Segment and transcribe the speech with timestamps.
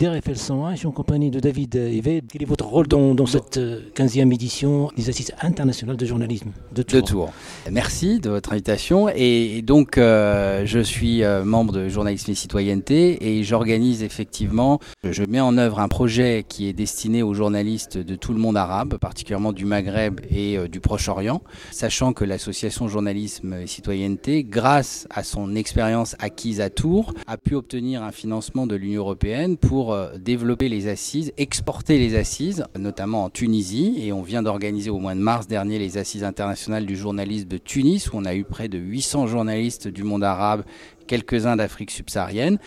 [0.00, 0.72] d'RFL 101.
[0.72, 2.22] Je suis en compagnie de David Yves.
[2.32, 7.30] Quel est votre rôle dans, cette 15e édition des Assises internationales de journalisme de Tours,
[7.70, 9.10] Merci de votre invitation.
[9.14, 15.58] Et donc, je suis membre de Journalisme et Citoyenneté et j'organise effectivement, je mets en
[15.58, 19.66] œuvre un projet qui est destiné aux journalistes de tout le monde arabe, particulièrement du
[19.66, 21.42] Maghreb et du Proche-Orient,
[21.72, 27.54] sachant que l'association Journalisme et Citoyenneté, grâce à son expérience acquise à Tours, a pu
[27.54, 33.24] obtenir un financement de l'Union européenne pour euh, développer les assises, exporter les assises, notamment
[33.24, 33.96] en Tunisie.
[33.98, 37.58] Et on vient d'organiser au mois de mars dernier les assises internationales du journalisme de
[37.58, 40.64] Tunis, où on a eu près de 800 journalistes du monde arabe
[41.06, 42.58] quelques-uns d'Afrique subsaharienne.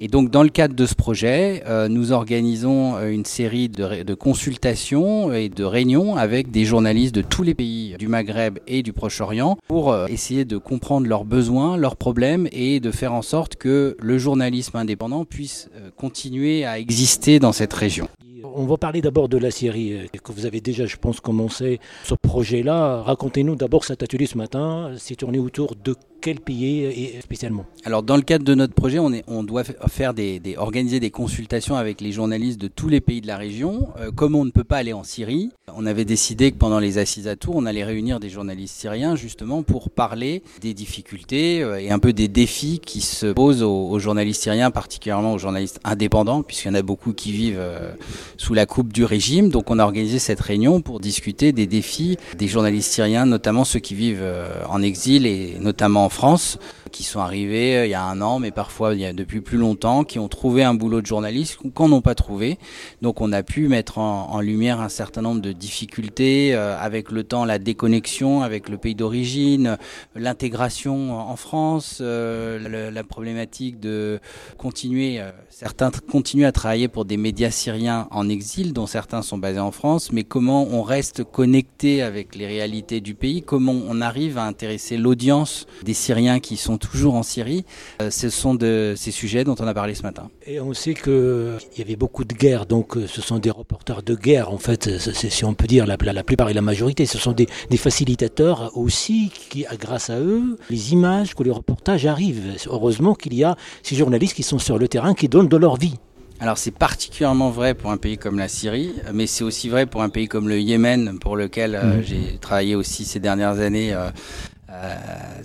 [0.00, 4.14] Et donc, dans le cadre de ce projet, euh, nous organisons euh, une série de,
[4.14, 8.92] consultations et de réunions avec des journalistes de tous les pays du Maghreb et du
[8.92, 13.56] Proche-Orient pour euh, essayer de comprendre leurs besoins, leurs problèmes et de faire en sorte
[13.56, 18.08] que le journalisme indépendant puisse continuer à exister dans cette région.
[18.44, 22.14] On va parler d'abord de la Syrie, que vous avez déjà, je pense, commencé ce
[22.14, 23.02] projet-là.
[23.02, 24.92] Racontez-nous d'abord cet atelier ce matin.
[24.96, 27.66] C'est tourné autour de quel pays spécialement?
[27.84, 32.00] Alors dans le cadre de notre projet, on, doit faire des, organiser des consultations avec
[32.00, 33.88] les journalistes de tous les pays de la région.
[33.98, 36.98] Euh, comme on ne peut pas aller en Syrie, on avait décidé que pendant les
[36.98, 41.80] assises à Tours, on allait réunir des journalistes syriens justement pour parler des difficultés euh,
[41.80, 46.42] et un peu des défis qui se posent aux, journalistes syriens, particulièrement aux journalistes indépendants,
[46.42, 47.92] puisqu'il y en a beaucoup qui vivent euh,
[48.38, 49.50] sous la coupe du régime.
[49.50, 53.80] Donc on a organisé cette réunion pour discuter des défis des journalistes syriens, notamment ceux
[53.80, 54.24] qui vivent
[54.70, 58.38] en exil et notamment en France qui sont arrivés euh, il y a un an,
[58.38, 61.58] mais parfois il y a depuis plus longtemps, qui ont trouvé un boulot de journaliste
[61.64, 62.58] ou qu'on n'ont pas trouvé.
[63.02, 67.24] Donc on a pu mettre en, lumière un certain nombre de difficultés euh, avec le
[67.24, 69.78] temps, la déconnexion avec le pays d'origine,
[70.14, 74.20] l'intégration en France, euh, la, problématique de
[74.58, 79.60] continuer, certains continuent à travailler pour des médias syriens en exil, dont certains sont basés
[79.60, 84.38] en France, mais comment on reste connecté avec les réalités du pays, comment on arrive
[84.38, 87.64] à intéresser l'audience des Syriens qui sont toujours en Syrie.
[88.00, 90.30] Euh, ce sont de ces sujets dont on a parlé ce matin.
[90.46, 94.02] Et on sait qu'il y avait beaucoup de guerres, donc euh, ce sont des reporters
[94.02, 97.06] de guerre, en fait, si on peut dire la, la, plupart et la majorité.
[97.06, 97.46] Ce sont des,
[97.76, 102.56] facilitateurs aussi qui, grâce à eux, les images, que les reportages arrivent.
[102.66, 105.76] Heureusement qu'il y a ces journalistes qui sont sur le terrain, qui donnent de leur
[105.76, 105.94] vie.
[106.40, 110.02] Alors c'est particulièrement vrai pour un pays comme la Syrie, mais c'est aussi vrai pour
[110.02, 112.02] un pays comme le Yémen, pour lequel euh, mmh.
[112.02, 114.10] j'ai travaillé aussi ces dernières années euh,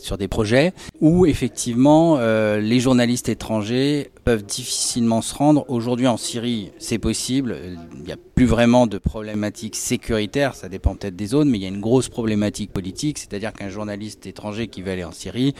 [0.03, 5.65] sur des projets où effectivement euh, les journalistes étrangers peuvent difficilement se rendre.
[5.69, 7.57] Aujourd'hui en Syrie, c'est possible.
[7.97, 11.61] Il n'y a plus vraiment de problématique sécuritaire, ça dépend peut-être des zones, mais il
[11.61, 15.55] y a une grosse problématique politique, c'est-à-dire qu'un journaliste étranger qui veut aller en Syrie,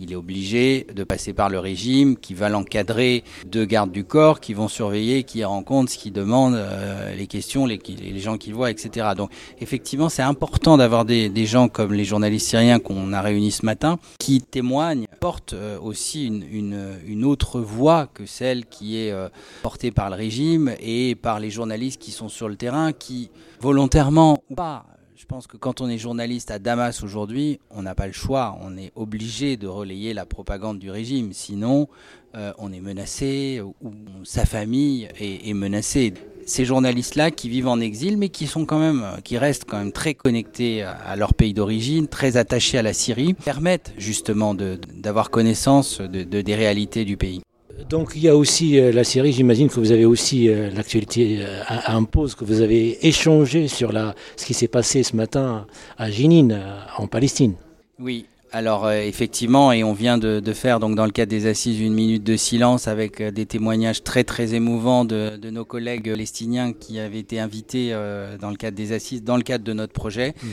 [0.00, 4.40] il est obligé de passer par le régime, qui va l'encadrer de gardes du corps,
[4.40, 7.80] qui vont surveiller, qui rencontrent, qui demande euh, les questions, les,
[8.18, 9.08] gens qu'il voit, etc.
[9.16, 9.30] Donc
[9.60, 13.64] effectivement, c'est important d'avoir des, des, gens comme les journalistes syriens qu'on a réunis ce
[13.64, 19.28] matin, qui témoignent, portent euh, aussi une, autre voix que celle qui est euh,
[19.62, 23.30] portée par le régime et par les journalistes qui sont sur le terrain, qui
[23.60, 24.84] volontairement pas,
[25.16, 28.58] je pense que quand on est journaliste à Damas aujourd'hui, on n'a pas le choix,
[28.60, 31.88] on est obligé de relayer la propagande du régime, sinon
[32.34, 33.94] euh, on est menacé ou
[34.24, 36.12] sa famille est, menacée.
[36.44, 39.92] Ces journalistes-là qui vivent en exil, mais qui sont quand même, qui restent quand même
[39.92, 46.00] très connectés à leur pays d'origine, très attachés à la Syrie, permettent justement d'avoir connaissance
[46.00, 47.40] de, des réalités du pays.
[47.88, 51.40] Donc il y a aussi euh, la Syrie, j'imagine que vous avez aussi euh, l'actualité
[51.40, 55.66] euh, pause, que vous avez échangé sur la, ce qui s'est passé ce matin
[55.98, 56.58] à Jenin,
[56.96, 57.54] en Palestine.
[57.98, 61.80] Oui, alors euh, effectivement, et on vient de, faire donc dans le cadre des assises
[61.80, 66.72] une minute de silence avec euh, des témoignages très très émouvants de, nos collègues palestiniens
[66.72, 69.92] qui avaient été invités euh, dans le cadre des assises, dans le cadre de notre
[69.92, 70.34] projet.
[70.42, 70.50] Mhm.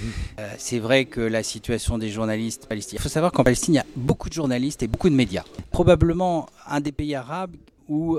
[0.57, 2.99] C'est vrai que la situation des journalistes palestiniens.
[2.99, 5.43] Il faut savoir qu'en Palestine, il y a beaucoup de journalistes et beaucoup de médias.
[5.71, 7.55] Probablement un des pays arabes
[7.93, 8.17] où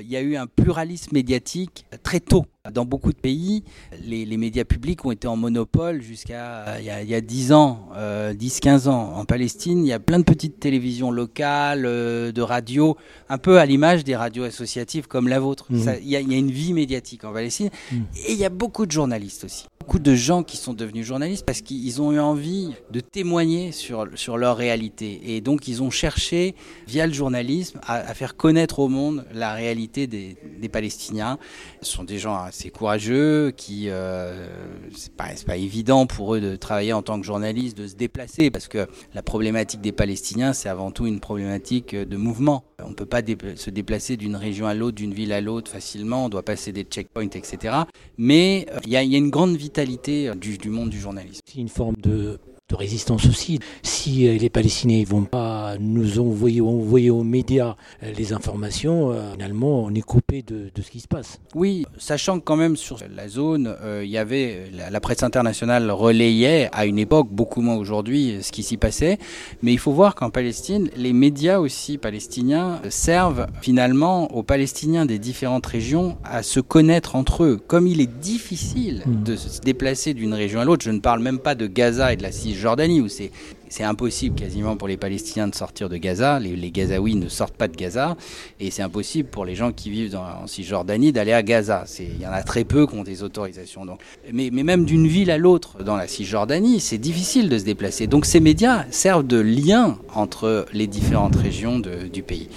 [0.00, 3.64] il y a eu un pluralisme médiatique très tôt dans beaucoup de pays,
[4.04, 8.90] les, médias publics ont été en monopole jusqu'à il, y a 10 ans, 10-15 euh,
[8.90, 9.14] ans.
[9.16, 12.96] En Palestine, il y a plein de petites télévisions locales, euh, de radios,
[13.28, 15.66] un peu à l'image des radios associatives comme la vôtre.
[15.70, 15.96] Mhm.
[16.02, 17.70] il, y a, une vie médiatique en Palestine.
[17.90, 18.04] Mhm.
[18.28, 19.66] Et il y a beaucoup de journalistes aussi.
[19.82, 24.06] Beaucoup de gens qui sont devenus journalistes parce qu'ils ont eu envie de témoigner sur,
[24.14, 25.34] sur leur réalité.
[25.34, 26.54] Et donc, ils ont cherché,
[26.86, 30.36] via le journalisme, à, faire connaître au monde la réalité des,
[30.68, 31.36] Palestiniens.
[31.80, 34.46] Ce sont des gens assez courageux qui, euh,
[34.94, 38.52] c'est pas, pas évident pour eux de travailler en tant que journaliste, de se déplacer
[38.52, 42.62] parce que la problématique des Palestiniens, c'est avant tout une problématique de mouvement.
[42.84, 43.22] On ne peut pas
[43.56, 46.84] se déplacer d'une région à l'autre, d'une ville à l'autre facilement, on doit passer des
[46.84, 47.74] checkpoints, etc.
[48.16, 51.40] Mais euh, il y, a une grande euh, du, du monde du journalisme.
[51.46, 52.38] C'est une forme de
[52.72, 53.60] de résistance aussi.
[53.82, 59.12] Si euh, les Palestiniens ne vont pas nous envoyer, envoyer aux médias euh, les informations,
[59.12, 61.38] euh, finalement, on est coupé de, ce qui se passe.
[61.54, 66.68] Oui, sachant que quand même sur la zone, il y avait la, presse internationale relayait
[66.72, 69.18] à une époque, beaucoup moins aujourd'hui, ce qui s'y passait.
[69.62, 75.18] Mais il faut voir qu'en Palestine, les médias aussi palestiniens servent finalement aux Palestiniens des
[75.18, 77.60] différentes régions à se connaître entre eux.
[77.66, 79.22] Comme il est difficile mmh.
[79.24, 82.16] de se déplacer d'une région à l'autre, je ne parle même pas de Gaza et
[82.16, 83.30] de la Cisjordanie, Jordanie, où c'est
[83.68, 86.38] c'est impossible quasiment pour les Palestiniens de sortir de Gaza.
[86.38, 88.16] Les, les Gazaouis ne sortent pas de Gaza.
[88.60, 91.84] Et c'est impossible pour les gens qui vivent dans, en Cisjordanie d'aller à Gaza.
[91.98, 93.86] Il y en a très peu qui ont des autorisations.
[93.86, 94.00] Donc.
[94.32, 98.06] Mais, mais même d'une ville à l'autre dans la Cisjordanie, c'est difficile de se déplacer.
[98.06, 102.48] Donc ces médias servent de lien entre les différentes régions de, du pays.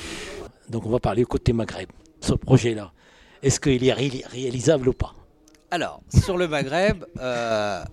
[0.69, 2.91] Donc on va parler côté Maghreb, ce projet-là.
[3.41, 5.13] Est-ce qu'il est réalisable ou pas?
[5.71, 7.83] Alors, sur le Maghreb, euh,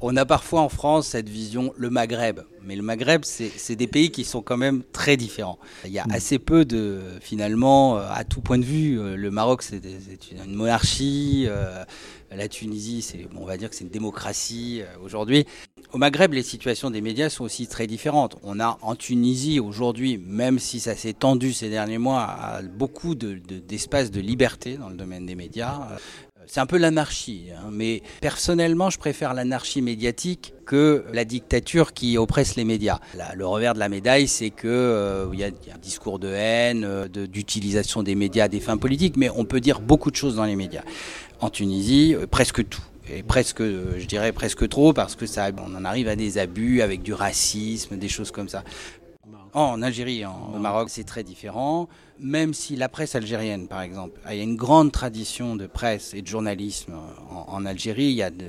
[0.00, 2.40] on a parfois en France cette vision, le Maghreb.
[2.62, 5.58] Mais le Maghreb, c'est des pays qui sont quand même très différents.
[5.84, 6.12] Il y a mm.
[6.12, 9.80] assez peu de, finalement, euh, à tout point de vue, euh, le Maroc, c'est
[10.30, 11.46] une monarchie.
[11.48, 11.84] Euh,
[12.30, 15.46] la Tunisie, c'est, on va dire que c'est une démocratie aujourd'hui.
[15.92, 18.36] Au Maghreb, les situations des médias sont aussi très différentes.
[18.44, 24.12] On a en Tunisie aujourd'hui, même si ça s'est tendu ces derniers mois, beaucoup d'espace
[24.12, 25.88] de, de liberté dans le domaine des médias
[26.50, 32.18] c'est un peu l'anarchie, hein, mais personnellement, je préfère l'anarchie médiatique que la dictature qui
[32.18, 32.98] oppresse les médias.
[33.36, 37.06] le revers de la médaille, c'est que euh, y, a un discours de haine, euh,
[37.06, 40.44] d'utilisation des médias à des fins politiques, mais on peut dire beaucoup de choses dans
[40.44, 40.82] les médias.
[41.40, 42.82] En Tunisie, euh, presque tout
[43.12, 46.80] et presque, je dirais presque trop, parce que ça, on en arrive à des abus
[46.80, 48.62] avec du racisme, des choses comme ça.
[49.54, 51.88] En Algérie, en, au Maroc, c'est très différent
[52.22, 56.12] même si la presse algérienne, par exemple, il y a une grande tradition de presse
[56.14, 56.94] et de journalisme
[57.46, 58.46] en, Algérie, il y a de,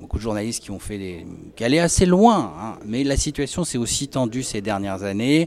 [0.00, 1.26] beaucoup de journalistes qui ont fait des,
[1.56, 2.78] qui allaient assez loin, hein.
[2.84, 5.46] mais la situation s'est aussi tendue ces dernières années.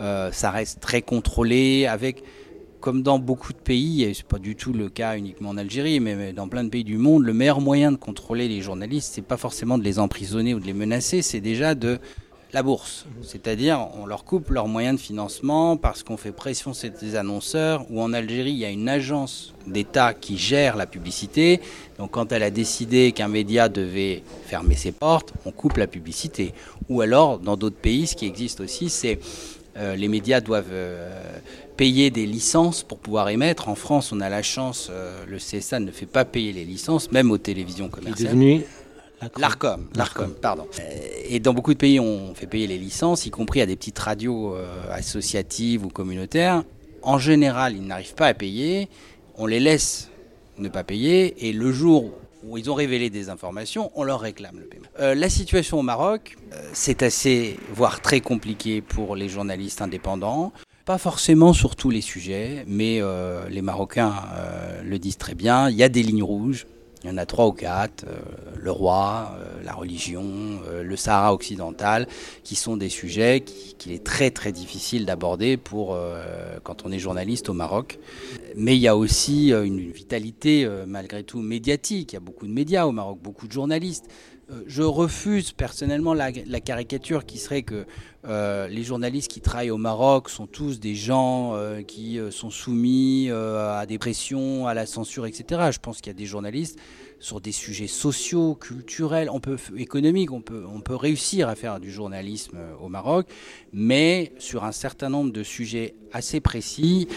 [0.00, 2.22] Euh, ça reste très contrôlé, avec,
[2.80, 6.00] comme dans beaucoup de pays, et c'est pas du tout le cas uniquement en Algérie,
[6.00, 9.22] mais dans plein de pays du monde, le meilleur moyen de contrôler les journalistes, c'est
[9.22, 11.98] pas forcément de les emprisonner ou de les menacer, c'est déjà de
[12.52, 13.06] la bourse.
[13.22, 17.86] C'est-à-dire, on leur coupe leurs moyens de financement parce qu'on fait pression sur des annonceurs,
[17.90, 21.60] ou en Algérie, il y a une agence d'État qui gère la publicité.
[21.98, 26.52] Donc, quand elle a décidé qu'un média devait fermer ses portes, on coupe la publicité.
[26.88, 29.18] Ou alors, dans d'autres pays, ce qui existe aussi, c'est
[29.76, 31.38] euh, les médias doivent euh,
[31.76, 33.68] payer des licences pour pouvoir émettre.
[33.68, 37.12] En France, on a la chance, euh, le CSA ne fait pas payer les licences,
[37.12, 38.36] même aux télévisions commerciales.
[39.38, 40.66] L'ARCOM, l'ARCOM, pardon.
[40.78, 40.82] Euh,
[41.28, 43.98] et dans beaucoup de pays, on fait payer les licences, y compris à des petites
[43.98, 46.64] radios euh, associatives ou communautaires.
[47.02, 48.88] En général, ils n'arrivent pas à payer.
[49.36, 50.08] On les laisse
[50.58, 51.48] ne pas payer.
[51.48, 52.12] Et le jour
[52.44, 54.86] où ils ont révélé des informations, on leur réclame le paiement.
[54.98, 56.36] Euh, la situation au Maroc,
[56.72, 60.52] c'est assez, voire très compliqué pour les journalistes indépendants.
[60.86, 63.00] Pas forcément sur tous les sujets, mais
[63.48, 64.14] les Marocains
[64.82, 65.68] le disent très bien.
[65.68, 66.66] Il y a des lignes rouges.
[67.02, 68.18] Il y en a trois ou quatre, euh,
[68.58, 70.22] le roi, euh, la religion,
[70.68, 72.06] euh, le Sahara occidental,
[72.44, 75.96] qui sont des sujets qu'il est très très difficile d'aborder pour
[76.62, 77.98] quand on est journaliste au Maroc.
[78.56, 82.12] Mais il y a aussi une vitalité malgré tout médiatique.
[82.12, 84.06] Il y a beaucoup de médias au Maroc, beaucoup de journalistes.
[84.66, 87.86] Je refuse personnellement la, caricature qui serait que
[88.26, 92.50] euh, les journalistes qui travaillent au Maroc sont tous des gens euh, qui euh, sont
[92.50, 95.70] soumis à des pressions, à la censure, etc.
[95.72, 96.78] Je pense qu'il y a des journalistes
[97.18, 99.30] sur des sujets sociaux, culturels,
[99.76, 103.26] économiques, on peut, réussir à faire du journalisme au Maroc,
[103.74, 107.08] mais sur un certain nombre de sujets assez précis,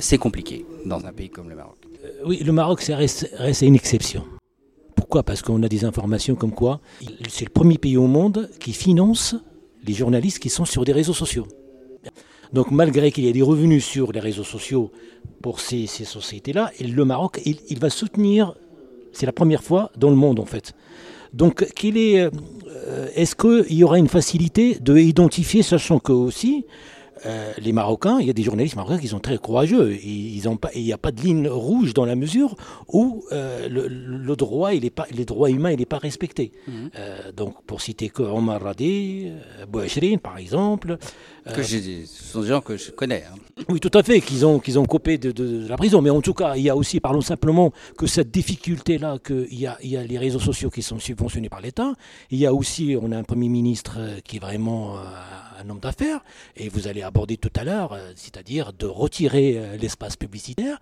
[0.00, 1.76] c'est compliqué dans un pays comme le Maroc.
[2.24, 4.24] oui, le Maroc, reste une exception.
[5.08, 5.22] Pourquoi?
[5.22, 6.82] Parce qu'on a des informations comme quoi
[7.30, 9.36] c'est le premier pays au monde qui finance
[9.86, 11.46] les journalistes qui sont sur des réseaux sociaux.
[12.52, 14.92] Donc malgré qu'il y ait des revenus sur les réseaux sociaux
[15.40, 18.54] pour ces, sociétés-là, le Maroc, il, va soutenir,
[19.12, 20.74] c'est la première fois dans le monde en fait.
[21.32, 26.66] Donc est, euh, est-ce qu'il y aura une facilité de identifier, sachant que aussi,
[27.26, 29.96] euh, les Marocains, il y a des journalistes marocains qui sont très courageux.
[30.02, 32.54] Ils, ont pas, il n'y a pas de ligne rouge dans la mesure
[32.88, 36.52] où euh, le, droit, il est pas, les droits humains, il n'est pas respecté.
[36.66, 36.90] Mhm.
[36.96, 39.32] Euh, donc, pour citer que Omar Radi,
[39.68, 40.98] Bouachrin, par exemple.
[41.54, 43.24] Que ce sont des gens que je connais.
[43.30, 43.36] Hein.
[43.68, 46.00] Oui, tout à fait, qu'ils ont, qu'ils ont copé de, la prison.
[46.00, 49.66] Mais en tout cas, il y a aussi, parlons simplement, que cette difficulté-là, qu'il y
[49.66, 51.94] a, il y a les réseaux sociaux qui sont subventionnés par l'État.
[52.30, 54.98] Il y a aussi, on a un Premier ministre qui est vraiment
[55.58, 56.20] un homme d'affaires,
[56.56, 60.78] et vous allez aborder tout à l'heure, euh, c'est-à-dire de retirer euh, l'espace publicitaire.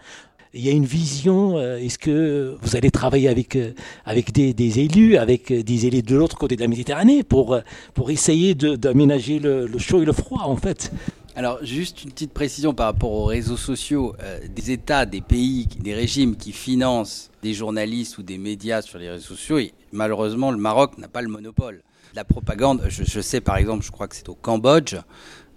[0.56, 3.58] Il y a une vision, euh, est-ce que vous allez travailler avec,
[4.04, 7.58] avec des, élus, avec des élus de l'autre côté de la Méditerranée, pour,
[7.94, 10.92] pour essayer d'aménager le, chaud et le froid, en fait?
[11.34, 14.14] Alors, juste une petite précision par rapport aux réseaux sociaux.
[14.48, 19.10] des États, des pays, des régimes qui financent des journalistes ou des médias sur les
[19.10, 21.82] réseaux sociaux, et malheureusement, le Maroc n'a pas le monopole
[22.16, 24.96] la propagande, je, sais par exemple, je crois que c'est au Cambodge,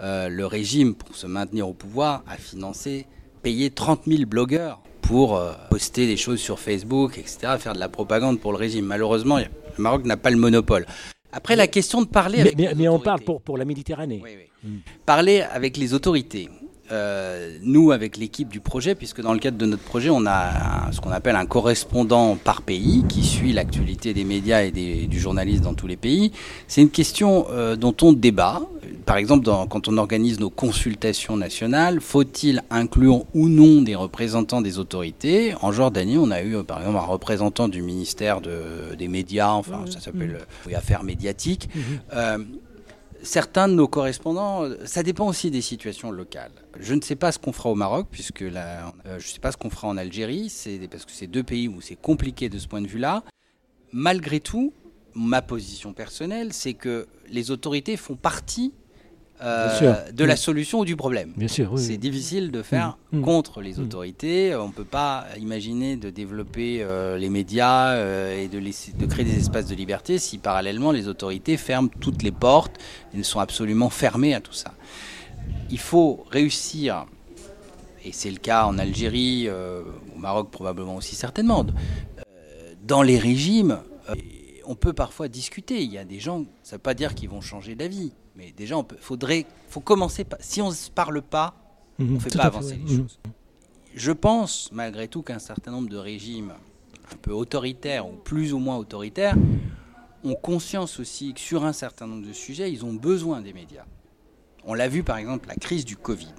[0.02, 3.08] euh, le régime, pour se maintenir au pouvoir, a financé,
[3.42, 7.90] payé 30 000 blogueurs pour euh, poster des choses sur Facebook, etc., faire de la
[7.90, 8.86] propagande pour le régime.
[8.86, 9.46] Malheureusement, le
[9.80, 10.86] Maroc n'a pas le monopole.
[11.32, 14.22] Après, la question de parler avec mais, mais on parle pour, pour la Méditerranée.
[14.24, 14.70] Oui, oui.
[15.08, 16.48] Parler avec les autorités.
[16.92, 20.92] Euh, nous, avec l'équipe du projet, puisque dans le cadre de notre projet, on a
[20.92, 25.64] ce qu'on appelle un correspondant par pays qui suit l'actualité des médias et du journalisme
[25.64, 26.32] dans tous les pays,
[26.68, 28.62] c'est une question euh, dont on débat.
[29.06, 34.80] Par exemple, quand on organise nos consultations nationales, faut-il inclure ou non des représentants des
[34.80, 35.54] autorités?
[35.62, 39.86] En Jordanie, on a eu euh, par exemple un représentant du ministère des médias, enfin
[39.90, 40.76] ça s'appelle mmh.
[40.76, 41.70] affaires médiatiques.
[41.76, 42.44] Mmh
[43.22, 46.52] certains de nos correspondants, ça dépend aussi des situations locales.
[46.80, 49.40] Je ne sais pas ce qu'on fera au Maroc, puisque là, euh, je ne sais
[49.40, 50.54] pas ce qu'on fera en Algérie,
[50.90, 53.24] parce que c'est deux pays où c'est compliqué de ce point de vue-là.
[53.92, 54.74] Malgré tout,
[55.14, 58.74] ma position personnelle, c'est que les autorités font partie
[59.42, 61.32] euh, de la solution ou du problème.
[61.38, 63.20] Bien sûr, c'est difficile de faire mm.
[63.20, 63.22] Mm.
[63.22, 63.84] contre les mm.
[63.84, 64.56] autorités.
[64.56, 69.06] On ne peut pas imaginer de développer euh, les médias euh, et de, laisser, de
[69.06, 72.78] créer des espaces de liberté si parallèlement les autorités ferment toutes les portes
[73.18, 74.74] et sont absolument fermées à tout ça.
[75.70, 77.06] Il faut réussir,
[78.04, 81.66] et c'est le cas en Algérie, au Maroc probablement aussi certainement,
[82.84, 83.80] dans les régimes
[84.70, 85.82] on peut parfois discuter.
[85.82, 88.54] Il y a des gens, ça ne veut pas dire qu'ils vont changer d'avis, mais
[88.56, 90.26] déjà, il faudrait, faut commencer.
[90.40, 91.54] Si on ne se parle pas,
[92.00, 92.20] on ne mhm.
[92.22, 93.20] fait pas avancer les choses.
[93.94, 96.54] Je pense, malgré tout, qu'un certain nombre de régimes
[97.12, 99.36] un peu autoritaires ou plus ou moins autoritaires
[100.24, 103.86] ont conscience aussi que sur un certain nombre de sujets, ils ont besoin des médias.
[104.64, 106.34] On l'a vu par exemple la crise du Covid.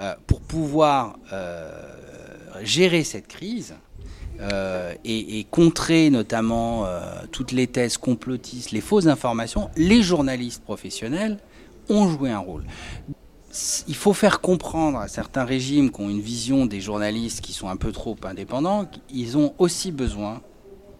[0.00, 1.82] Euh, pour pouvoir euh,
[2.62, 3.74] gérer cette crise,
[4.40, 7.00] euh, et, contrer notamment euh,
[7.32, 11.38] toutes les thèses complotistes, les fausses informations, les journalistes professionnels
[11.88, 12.64] ont joué un rôle.
[13.88, 17.68] Il faut faire comprendre à certains régimes qui ont une vision des journalistes qui sont
[17.68, 20.40] un peu trop indépendants, qu'ils ont aussi besoin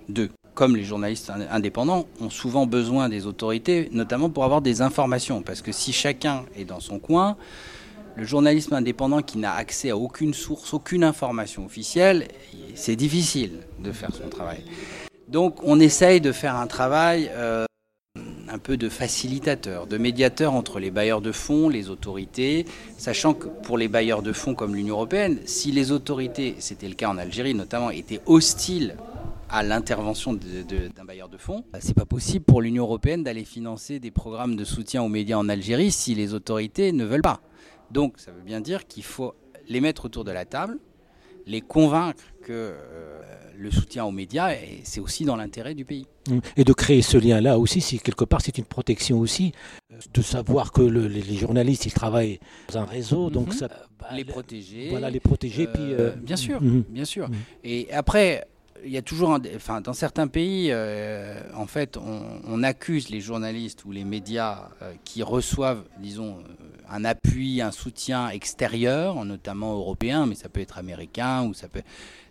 [0.08, 0.30] d'eux.
[0.54, 5.42] Comme les journalistes indépendants ont souvent besoin des autorités, notamment pour avoir des informations.
[5.42, 7.36] Parce que si chacun est dans son coin,
[8.18, 12.26] le journalisme indépendant qui n'a accès à aucune source, aucune information officielle,
[12.74, 14.64] c'est difficile de faire son travail.
[15.28, 17.64] Donc on essaye de faire un travail euh,
[18.48, 23.46] un peu de facilitateur, de médiateur entre les bailleurs de fonds, les autorités, sachant que
[23.46, 27.18] pour les bailleurs de fonds comme l'Union européenne, si les autorités, c'était le cas en
[27.18, 28.96] Algérie notamment, étaient hostiles
[29.48, 31.64] à l'intervention d'un bailleur de fonds.
[31.78, 35.48] C'est pas possible pour l'Union européenne d'aller financer des programmes de soutien aux médias en
[35.48, 37.40] Algérie si les autorités ne veulent pas.
[37.90, 39.34] Donc ça veut bien dire qu'il faut
[39.68, 40.78] les mettre autour de la table,
[41.46, 43.20] les convaincre que euh,
[43.56, 44.54] le soutien aux médias,
[44.84, 46.06] c'est aussi dans l'intérêt du pays.
[46.56, 49.52] Et de créer ce lien-là aussi, si quelque part c'est une protection aussi,
[49.92, 52.38] euh, de savoir que les, journalistes ils travaillent
[52.72, 53.52] dans un réseau, donc mhm.
[53.52, 53.68] ça,
[53.98, 54.90] bah, les protéger.
[54.90, 55.66] Voilà, les protéger.
[55.66, 56.84] puis, euh, bien sûr, mhm.
[56.88, 57.28] bien sûr.
[57.28, 57.36] Mhm.
[57.64, 58.46] Et après,
[58.84, 60.72] il y a toujours, enfin, dans certains pays,
[61.54, 64.68] en fait, on, accuse les journalistes ou les médias
[65.04, 66.38] qui reçoivent, disons,
[66.88, 71.82] un appui, un soutien extérieur, notamment européen, mais ça peut être américain ou ça peut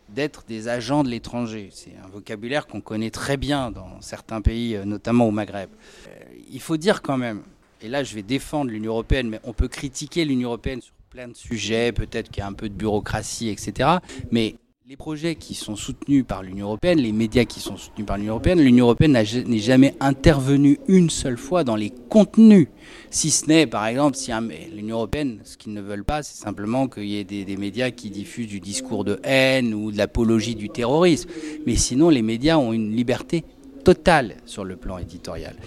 [0.10, 1.70] d'être des agents de l'étranger.
[1.72, 5.70] C'est un vocabulaire qu'on connaît très bien dans certains pays, euh, notamment au Maghreb.
[6.08, 6.12] Euh,
[6.50, 7.42] il faut dire quand même,
[7.82, 11.28] et là je vais défendre l'Union européenne, mais on peut critiquer l'Union européenne sur plein
[11.28, 13.90] de sujets, peut-être qu'il y a un peu de bureaucratie, etc.
[14.32, 14.56] Mais
[14.90, 18.36] les projets qui sont soutenus par l'Union européenne, les médias qui sont soutenus par l'Union
[18.36, 22.70] européenne, l'Union européenne n'est jamais intervenue une seule fois dans les contenus.
[23.10, 24.32] Si ce n'est, par exemple, si
[24.74, 28.10] l'Union européenne, ce qu'ils ne veulent pas, c'est simplement qu'il y ait des, médias qui
[28.10, 31.30] diffusent du discours de haine ou de l'apologie du terrorisme.
[31.66, 33.44] Mais sinon, les médias ont une liberté
[33.84, 35.58] totale sur le plan éditorial.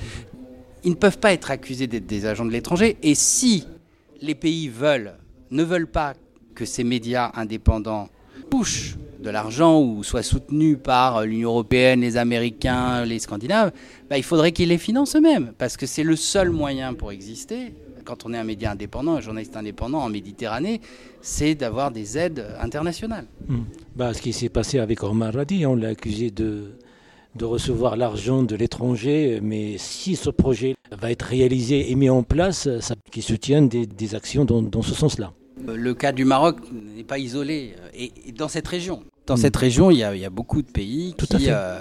[0.83, 2.97] Ils ne peuvent pas être accusés d'être des agents de l'étranger.
[3.03, 3.67] Et si
[4.23, 5.13] les pays veulent,
[5.51, 6.15] ne veulent pas
[6.55, 8.09] que ces médias indépendants
[8.51, 13.73] touchent de l'argent ou soient soutenus par l'Union européenne, les Américains, les Scandinaves,
[14.09, 17.75] bah, il faudrait qu'ils les financent eux-mêmes, parce que c'est le seul moyen pour exister.
[18.05, 20.81] Quand on est un média indépendant, un journaliste indépendant en Méditerranée,
[21.21, 23.27] c'est d'avoir des aides internationales.
[23.47, 23.61] Hmm.
[23.95, 26.73] Bah, ce qui s'est passé avec Omar Radi, on l'a accusé de,
[27.37, 32.23] de recevoir l'argent de l'étranger, mais si ce projet va être réalisé et mis en
[32.23, 35.33] place, ça qui soutiennent des, des actions dans, dans ce sens-là.
[35.67, 36.57] Le cas du Maroc
[36.97, 37.75] n'est pas isolé.
[37.95, 39.61] Et, dans cette région, dans cette hmm.
[39.61, 41.79] région, il y, a, il y, a, beaucoup de pays qui, euh,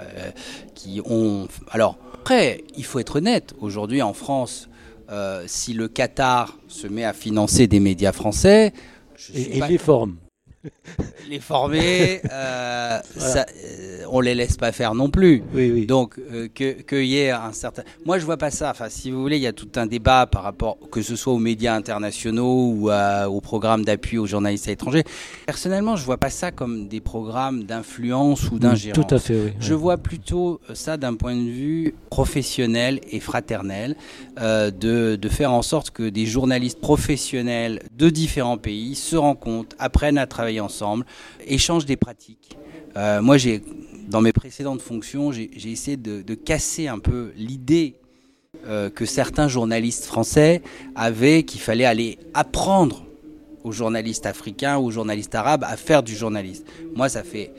[0.74, 1.48] qui ont.
[1.70, 3.54] Alors après, il faut être honnête.
[3.60, 4.68] Aujourd'hui, en France,
[5.10, 8.72] euh, si le Qatar se met à financer des médias français,
[9.16, 10.16] je et, et les forme
[11.30, 15.42] les former, euh, ça, euh, on les laisse pas faire non plus.
[15.86, 17.82] Donc euh, que qu'il y ait un certain.
[18.04, 18.70] Moi, je vois pas ça.
[18.70, 21.32] Enfin, si vous voulez, il y a tout un débat par rapport, que ce soit
[21.32, 25.04] aux médias internationaux ou aux programmes d'appui aux journalistes étrangers.
[25.46, 29.06] Personnellement, je vois pas ça comme des programmes d'influence ou d'ingérence.
[29.06, 29.40] Tout à fait.
[29.40, 33.96] Oui, je vois plutôt ça d'un point de vue professionnel et fraternel,
[34.36, 40.18] de, de faire en sorte que des journalistes professionnels de différents pays se rencontrent, apprennent
[40.18, 41.06] à travailler ensemble,
[41.46, 42.56] échangent des pratiques.
[42.96, 43.62] Euh, moi, j'ai,
[44.08, 47.94] dans mes précédentes fonctions, j'ai essayé de, casser un peu l'idée
[48.66, 50.62] euh, que certains journalistes français
[50.96, 53.04] avaient qu'il fallait aller apprendre
[53.62, 56.66] aux journalistes africains ou aux journalistes arabes à faire du journaliste.
[56.96, 57.52] Moi, ça fait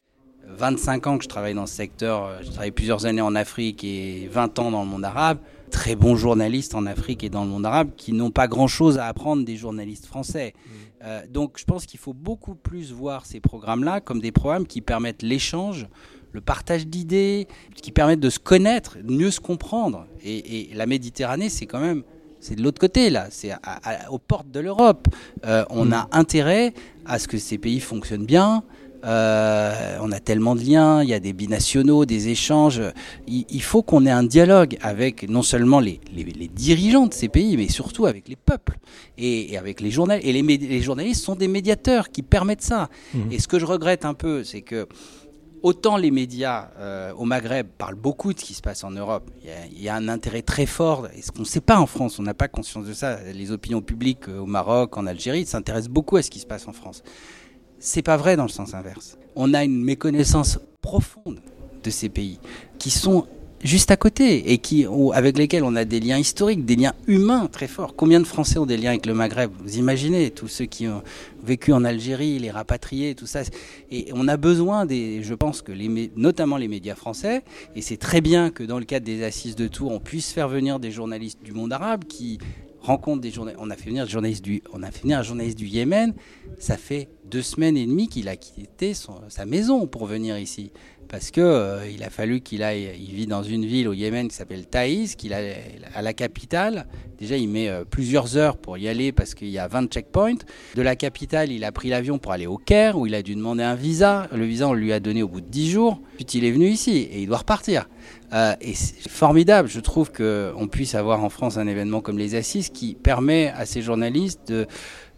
[0.58, 2.44] 25 ans que je travaille dans ce secteur.
[2.44, 5.38] Je travaille plusieurs années en Afrique et 20 ans dans le monde arabe.
[5.70, 9.08] Très bons journalistes en Afrique et dans le monde arabe qui n'ont pas grand-chose à
[9.08, 10.54] apprendre des journalistes français.
[11.04, 14.82] Euh, donc je pense qu'il faut beaucoup plus voir ces programmes-là comme des programmes qui
[14.82, 15.88] permettent l'échange,
[16.32, 20.06] le partage d'idées, qui permettent de se connaître, de mieux se comprendre.
[20.24, 22.04] Et, la Méditerranée, c'est quand même
[22.40, 23.52] c'est de l'autre côté là, c'est
[24.10, 25.08] aux portes de l'Europe.
[25.46, 25.94] Euh, on mm.
[25.94, 26.74] a intérêt
[27.06, 28.64] à ce que ces pays fonctionnent bien,
[29.04, 32.82] euh, on a tellement de liens, il y a des binationaux, des échanges.
[33.28, 36.00] Il, faut qu'on ait un dialogue avec non seulement les,
[36.54, 38.78] dirigeants de ces pays, mais surtout avec les peuples
[39.18, 40.28] et, avec les journalistes.
[40.28, 42.90] Et les, journalistes sont des médiateurs qui permettent ça.
[43.14, 43.32] Mmh.
[43.32, 44.88] Et ce que je regrette un peu, c'est que
[45.64, 49.30] autant les médias euh, au Maghreb parlent beaucoup de ce qui se passe en Europe.
[49.72, 52.20] Il y a, un intérêt très fort, et ce qu'on ne sait pas en France,
[52.20, 53.20] on n'a pas conscience de ça.
[53.34, 56.68] Les opinions publiques euh, au Maroc, en Algérie, s'intéressent beaucoup à ce qui se passe
[56.68, 57.04] en France.
[57.84, 59.18] C'est pas vrai dans le sens inverse.
[59.36, 61.40] On a une méconnaissance profonde
[61.84, 62.38] de ces pays
[62.78, 63.26] qui sont
[63.64, 67.48] juste à côté et qui, avec lesquels on a des liens historiques, des liens humains
[67.52, 67.96] très forts.
[67.96, 69.52] Combien de Français ont des liens avec le Maghreb?
[69.64, 71.02] Vous imaginez tous ceux qui ont
[71.44, 73.42] vécu en Algérie, les rapatriés, tout ça.
[73.90, 77.42] Et on a besoin des, je pense que les, notamment les médias français,
[77.76, 80.50] et c'est très bien que dans le cadre des assises de Tours, on puisse faire
[80.50, 82.38] venir des journalistes du monde arabe qui
[82.82, 83.62] rencontre des journalistes.
[83.62, 86.14] On a fait venir, journaliste du, on a fait venir un journaliste du Yémen.
[86.60, 90.72] Ça fait deux semaines et demie qu'il a quitté sa maison pour venir ici.
[91.12, 92.90] Parce que euh, il a fallu qu'il aille.
[92.98, 95.40] Il vit dans une ville au Yémen qui s'appelle Taïs, qu'il a
[95.94, 96.88] à la capitale.
[97.20, 100.40] Déjà, il met euh, plusieurs heures pour y aller parce qu'il y a 20 checkpoints.
[100.76, 103.36] De la capitale, il a pris l'avion pour aller au Caire où il a dû
[103.36, 104.28] demander un visa.
[104.32, 106.00] Le visa, on lui a donné au bout de 10 jours.
[106.16, 107.90] Puis il est venu ici et il doit repartir.
[108.34, 112.36] Euh, et c'est formidable, je trouve qu'on puisse avoir en France un événement comme les
[112.36, 114.68] Assises qui permet à ces journalistes de,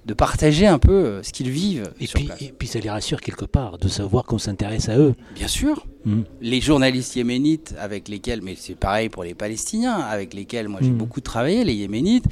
[0.06, 1.92] de partager un peu euh, ce qu'ils vivent.
[2.00, 5.14] Et, puis, et puis ça les rassure quelque part de savoir qu'on s'intéresse à eux.
[5.36, 5.86] Bien sûr.
[6.06, 6.24] Hmm.
[6.42, 10.90] Les journalistes yéménites avec lesquels, mais c'est pareil pour les Palestiniens, avec lesquels moi j'ai
[10.90, 10.98] hmm.
[10.98, 12.26] beaucoup travaillé, les yéménites,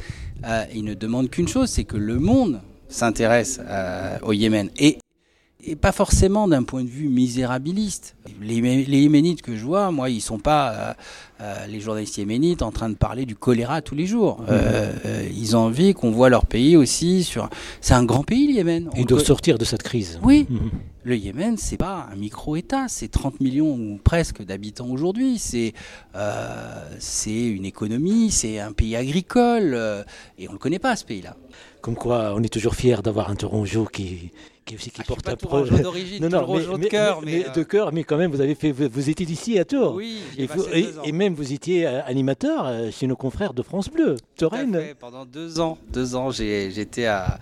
[0.45, 3.61] euh, ils ne demandent qu'une chose, c'est que le monde s'intéresse
[4.21, 4.69] au Yémen.
[4.77, 4.97] Et
[5.63, 8.15] et pas forcément d'un point de vue misérabiliste.
[8.41, 10.93] Les, les, Yéménites que je vois, moi, ils sont pas euh,
[11.41, 14.41] euh, les journalistes yéménites en train de parler du choléra tous les jours.
[14.41, 14.45] Mmh.
[14.49, 17.49] Euh, ils ont envie qu'on voit leur pays aussi sur.
[17.81, 18.89] C'est un grand pays, le Yémen.
[18.95, 20.19] Ils doivent sortir de cette crise.
[20.23, 20.47] Oui.
[20.49, 20.57] Mmh.
[21.03, 25.39] Le Yémen, c'est pas un micro-État, c'est 30 millions ou presque d'habitants aujourd'hui.
[25.39, 25.73] C'est
[26.99, 30.05] c'est une économie, c'est un pays agricole,
[30.37, 31.35] et on le connaît pas ce pays-là.
[31.81, 34.31] Comme quoi, on est toujours fier d'avoir un Tourangeau qui,
[34.65, 38.03] qui, qui ah, porte un projet d'origine, non, non, de cœur, mais, de cœur, mais
[38.03, 39.95] quand même, vous avez fait, vous, étiez ici à Tours.
[39.95, 40.47] Oui, et,
[41.03, 44.79] et, même vous étiez euh, animateur euh, chez nos confrères de France Bleu, Touraine.
[44.99, 47.39] Pendant deux ans, deux ans, j'étais à,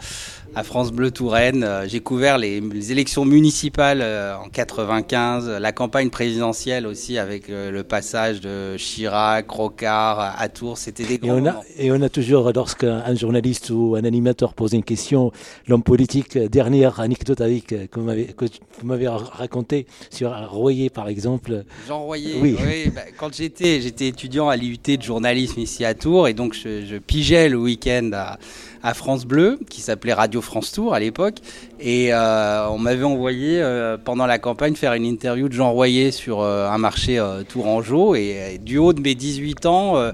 [0.56, 1.64] à, France Bleu Touraine.
[1.64, 8.40] Euh, j'ai couvert les, élections municipales en 95, la campagne présidentielle aussi avec le passage
[8.42, 10.78] de Chirac, Rocard à Tours.
[10.78, 14.29] C'était des grands et on, a, et on a toujours, lorsqu'un journaliste ou un animateur
[14.34, 15.32] pose une question,
[15.68, 21.64] l'homme politique dernière anecdote avec, que vous m'avez raconté sur Royer, par exemple.
[21.88, 22.58] Jean Royer, oui.
[22.94, 26.86] bah, quand j'étais, j'étais étudiant à l'IUT de journalisme ici à Tours et donc je,
[26.86, 28.38] je pigeais le week-end à,
[28.84, 31.38] à, France Bleu qui s'appelait Radio France Tours à l'époque
[31.80, 36.12] et euh, on m'avait envoyé euh, pendant la campagne faire une interview de Jean Royer
[36.12, 40.12] sur euh, un marché euh, tourangeau et, et, du haut de mes 18 ans euh,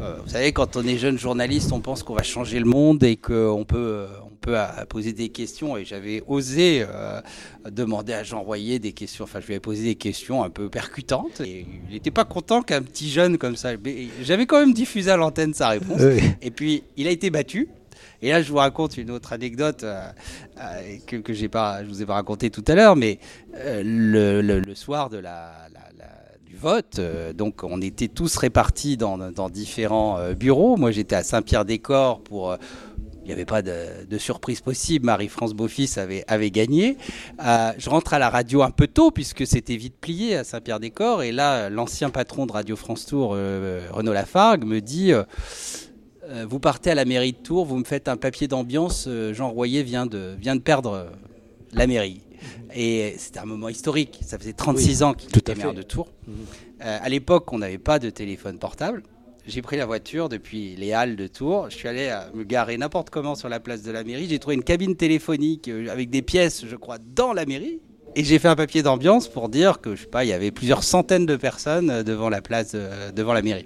[0.00, 3.16] vous savez, quand on est jeune journaliste, on pense qu'on va changer le monde et
[3.16, 4.56] qu'on peut, on peut
[4.88, 5.76] poser des questions.
[5.76, 7.20] Et j'avais osé euh,
[7.70, 9.24] demander à Jean Royer des questions.
[9.24, 11.40] Enfin, je lui avais posé des questions un peu percutantes.
[11.40, 13.72] Et il n'était pas content qu'un petit jeune comme ça.
[14.22, 16.00] J'avais quand même diffusé à l'antenne sa réponse.
[16.00, 16.22] Oui.
[16.40, 17.68] Et puis, il a été battu.
[18.22, 20.04] Et là, je vous raconte une autre anecdote euh,
[20.60, 23.18] euh, que, que j'ai pas, je vous ai pas raconté tout à l'heure, mais
[23.54, 26.19] euh, le, le, le, soir de la, la, la
[26.50, 26.98] du vote.
[26.98, 30.76] Euh, donc on était tous répartis dans, différents euh, bureaux.
[30.76, 32.50] Moi j'étais à Saint-Pierre-des-Corps pour...
[32.50, 32.56] Euh,
[33.22, 35.06] il n'y avait pas de, surprise possible.
[35.06, 36.96] Marie-France Beaufils avait, gagné.
[37.38, 41.22] Je rentre à la radio un peu tôt puisque c'était vite plié à Saint-Pierre-des-Corps.
[41.22, 45.12] Et là, l'ancien patron de Radio France Tour, Renaud Lafargue, me dit
[46.48, 49.08] Vous partez à la mairie de Tours, vous me faites un papier d'ambiance.
[49.32, 51.06] Jean Royer vient de perdre
[51.72, 52.22] la mairie.
[52.74, 54.20] Et c'était un moment historique.
[54.24, 56.08] Ça faisait 36 oui, ans qu'il était maire de Tours.
[56.26, 56.32] Mmh.
[56.82, 59.02] Euh, à l'époque, on n'avait pas de téléphone portable.
[59.46, 61.70] J'ai pris la voiture depuis les halles de Tours.
[61.70, 64.28] Je suis allé à me garer n'importe comment sur la place de la mairie.
[64.28, 67.80] J'ai trouvé une cabine téléphonique euh, avec des pièces, je crois, dans la mairie.
[68.16, 70.50] Et j'ai fait un papier d'ambiance pour dire que je sais pas, il y avait
[70.50, 73.64] plusieurs centaines de personnes euh, devant la place, euh, devant la mairie,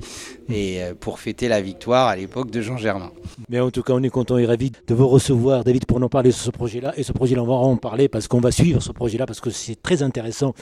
[0.51, 3.11] et euh, pour fêter la victoire à l'époque de Jean Germain.
[3.49, 6.11] Mais en tout cas, on est content et ravi de vous recevoir, David, pour nous
[6.11, 6.93] parler de ce projet-là.
[6.99, 9.49] Et ce projet-là, on va en parler parce qu'on va suivre ce projet-là parce que
[9.49, 10.53] c'est très intéressant.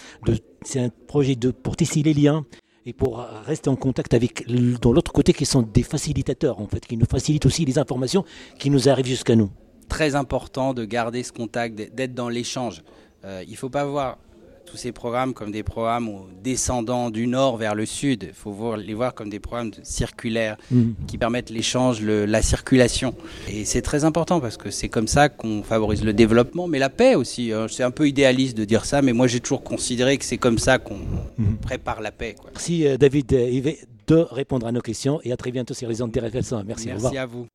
[0.64, 2.44] C'est un projet de pour tisser les liens
[2.86, 4.46] et pour rester en contact avec
[4.80, 8.24] dans l'autre côté qui sont des facilitateurs en fait, qui nous facilitent aussi les informations
[8.60, 9.50] qui nous arrivent jusqu'à nous.
[9.88, 12.82] Très important de garder ce contact, d'être dans l'échange.
[13.24, 14.18] Euh, il ne faut pas voir
[14.66, 16.08] tous ces programmes comme des programmes
[16.42, 18.24] descendant du nord vers le sud.
[18.28, 20.92] Il faut voir, les voir comme des programmes circulaires mmh.
[21.06, 23.14] qui permettent l'échange, la circulation.
[23.48, 26.90] Et c'est très important parce que c'est comme ça qu'on favorise le développement, mais la
[26.90, 27.52] paix aussi.
[27.52, 27.66] Hein.
[27.68, 30.58] C'est un peu idéaliste de dire ça, mais moi j'ai toujours considéré que c'est comme
[30.58, 31.56] ça qu'on mmh.
[31.60, 32.34] prépare la paix.
[32.38, 32.50] Quoi.
[32.54, 36.02] Merci euh, David Yves de répondre à nos questions et à très bientôt sur les
[36.02, 37.46] ondes de Merci, Merci à vous.